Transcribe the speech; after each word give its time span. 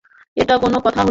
এটা 0.37 0.53
কোনো 0.57 0.77
কথা 0.77 0.89
হলো। 0.91 0.99